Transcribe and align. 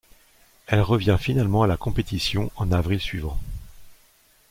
Elle 0.65 0.81
revient 0.81 1.17
finalement 1.19 1.61
à 1.61 1.67
la 1.67 1.77
compétition 1.77 2.49
en 2.55 2.71
avril 2.71 2.99
suivant. 2.99 3.37